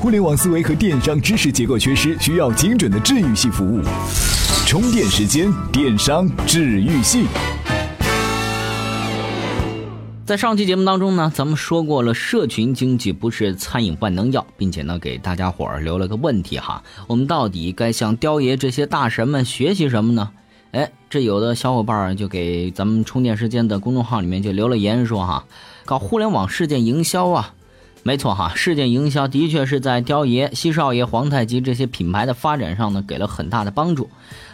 [0.00, 3.82] 互联网思维和电商知识结构缺失，需要精准的治愈系服务。
[4.66, 7.26] 充电时间，电商治愈系。
[10.24, 20.30] 在上期节目当中呢，咱们说过了，社群经济不是餐饮万能药，并且呢，给大家伙儿留了个问题哈，我们到底该向雕爷这些大神们学习什么呢？
[20.70, 25.44] 哎，这有的小伙伴就给咱们充电时间的公众号里面就留了言说哈，
[25.84, 27.52] 搞互联网事件营销啊，
[28.02, 34.08] 没错哈，事件营销的确是在雕爷、西少爷、皇太极这些品牌的发展上呢，给了很大的帮助。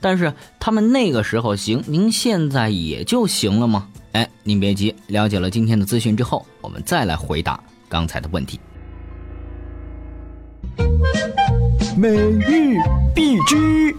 [0.00, 3.88] 但是他们那个时候行，您现在也就行了吗？
[4.12, 7.58] 哎，您别急，了解了今天的资讯之后，我们再来回答
[7.88, 8.60] 刚才的问题。
[11.96, 12.76] 每日
[13.14, 13.94] 必知。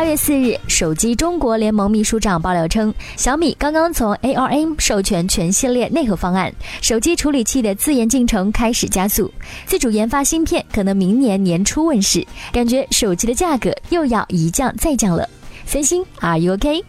[0.00, 6.50] 八月四日，手机中国联盟秘书长爆料称，小米刚刚从 ARM 授权全系列内核方案，
[6.80, 9.30] 手机处理器的自研进程开始加速，
[9.66, 15.28] 自主研发芯片可能明年年初问世，感觉手机的价格又要一降再降了。
[15.66, 16.82] 三星，Are you OK？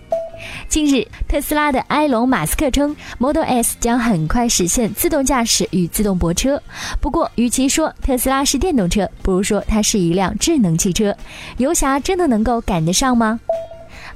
[0.67, 6.61] 近日，特斯拉的埃隆·马斯克称，Model S 将很快实现自动驾驶与自动泊车。
[6.99, 11.15] 不过，与其说特斯拉是电动车，不如说它是一辆智能汽车。
[11.57, 13.39] 游侠真的能够赶得上吗？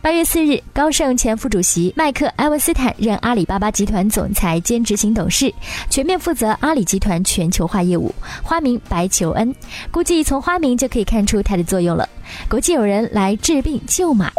[0.02, 5.52] 八月四日，高盛前副主席麦克埃文斯坦任阿里巴巴集团总裁兼执行董事，
[5.90, 9.54] 全面负责阿里集团全球化业务，花名白求恩。
[9.90, 12.08] 估计从花名就可以看出它的作用了。
[12.48, 14.32] 国际友人来治病救马。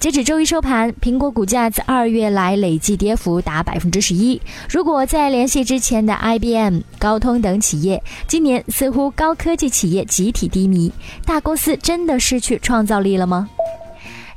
[0.00, 4.40] 截止周一收盘，苹果股价自二月来累计跌幅达百分之十一。
[4.70, 10.90] 如果再联系之前的 IBM、高通等企业，今年似乎高科技企业集体低迷，
[11.26, 13.46] 大公司真的失去创造力了吗？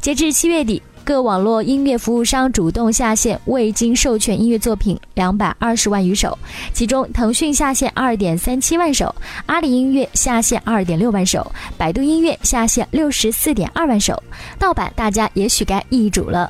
[0.01, 0.83] 截至七月底。
[1.05, 6.37] 各网络音乐服务商主动下线未经授权音乐作品两百二十万余首，
[6.73, 9.13] 其中腾讯下线二点三七万首，
[9.45, 11.45] 阿里音乐下线二点六万首，
[11.77, 14.21] 百度音乐下线六十四点二万首。
[14.57, 16.49] 盗版大家也许该易主了。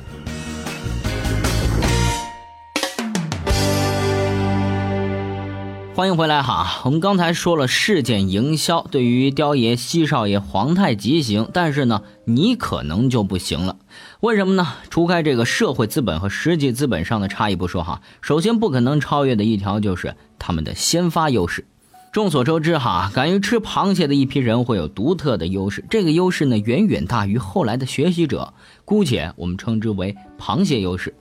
[5.96, 13.76] 欢迎回来哈，我们刚才说了事件营销对于雕爷、西少爷、皇太极行，但是呢，你可能就不行了。
[14.18, 14.66] 为什么呢？
[14.90, 21.64] 除开这个社会资本和实际资本上的差异不说哈，首先不可能超越的一条就是他们的先发优势。
[22.10, 28.52] 众所周知哈，敢于吃螃蟹的一批人会有独特的优势，这个优势呢远远大于后来的学习者，
[28.84, 31.14] 姑且我们称之为螃蟹优势。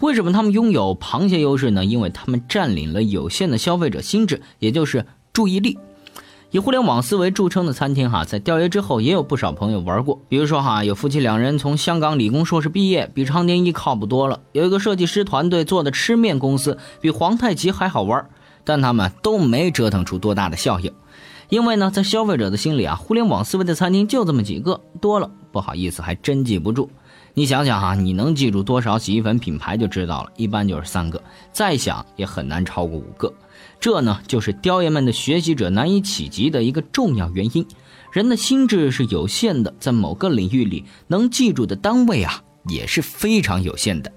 [0.00, 1.84] 为什么他们拥有螃蟹优势呢？
[1.84, 5.78] 因为他们占领了有限的消费者心智，也就是注意力。
[6.50, 10.20] 以互联网思维著称的餐厅哈，在调研之后也有不少朋友玩过。
[10.28, 18.28] 比如说哈，有夫妻两人从香港理工硕士毕业，比长天一靠谱多了；有一个设计师团队做的吃面公司，比皇太极还好玩，
[18.64, 20.92] 但他们都没折腾出多大的效应。
[21.48, 26.90] 因为呢，在消费者的心里啊，互联网思维的餐厅就这么几个，多了不好意思，还真记不住。
[27.34, 33.32] 你想想哈，你能记住多少洗衣粉品牌就知道了，一般就是三个，再想也很难超过五个。
[33.80, 37.66] 这呢，就是雕爷们的学习者难以企及的一个重要原因。
[38.12, 44.12] 人的心智是有限的，在某个领域里能记住的单位啊，也是非常有限的。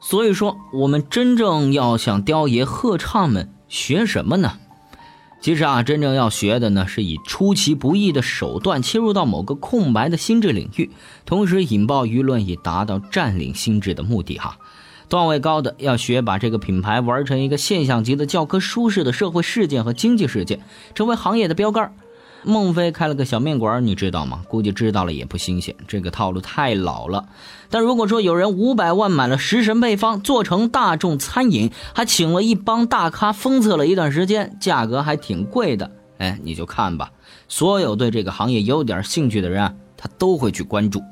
[0.00, 4.58] 所以说，我们真正要向雕爷鹤唱们学什么呢？
[5.40, 10.90] 其实啊，真正要学的呢，是以出其不意的手段切入到某个空白的心智领域，
[11.24, 14.36] 同时引爆舆论，以达到占领心智的目的。
[14.36, 14.58] 哈，
[15.08, 20.60] 段位高的要学把这个品牌玩成一个现象级的教科书式的社会事件和经济事件，
[20.94, 21.94] 成为行业的标杆。
[22.44, 24.42] 孟非开了个小面馆，你知道吗？
[24.48, 27.28] 估计知道了也不新鲜，这个套路太老了。
[27.68, 37.10] 但如果说有人五百万买了食神配方，做成大众餐饮，还请了一帮大咖封测了一段时间，价格还挺贵的，哎，你就看吧。
[37.48, 41.02] 所有对这个行业有点兴趣的人，他都会去关注。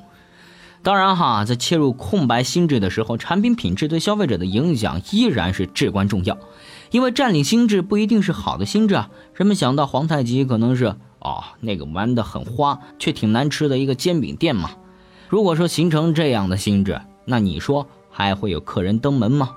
[0.82, 6.38] 当然哈，在切入空白心智的时候，产品品质对消费者的影响依然是至关重要。
[6.93, 9.11] 因为占领心智不一定是好的心智啊。
[9.34, 10.94] 人们想到皇太极，可能是。
[11.26, 14.70] 哦，那个玩的很花却挺难吃的一个煎饼店嘛。
[15.28, 19.50] 如果说形成这样的心智，那你说还会有客人登门吗？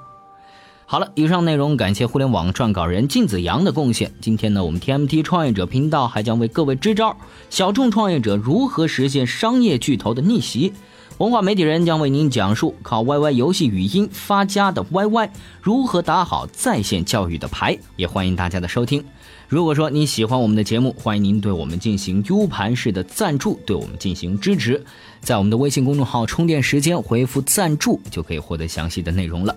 [0.88, 4.12] 好了，以上内容感谢互联网撰稿人靳子阳的贡献。
[4.19, 7.16] 今天呢，我们 TMT 创业者频道还将为各位支招：
[7.51, 10.74] 小众创业者如何实现商业巨头的逆袭？
[11.19, 15.30] 文化媒体人将为您讲述靠 YY 游戏语音发家的 YY
[15.62, 19.04] 如何打好在线教育的牌，也欢迎大家的收听。
[19.50, 24.81] 如果说你喜欢我们的节目，欢迎您对我们进行 U 盘式的赞助，对我们进行支持。
[25.19, 29.54] 在我们的微信公众号“充电时间”回复“赞助”就可以获得详细的内容了。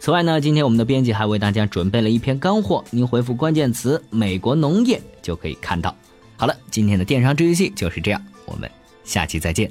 [0.00, 5.94] 此外呢，今天我们的编辑还为大家准备了一篇干货，您回复关键词“美国农业”就可以看到。
[6.36, 8.68] 好了，今天的电商治愈系就是这样，我们
[9.04, 9.70] 下期再见。